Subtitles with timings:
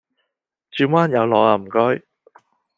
[0.71, 2.01] 轉彎有落呀唔該